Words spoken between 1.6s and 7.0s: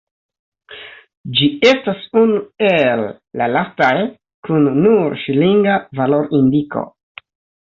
estas unu el la lastaj kun nur ŝilinga valorindiko.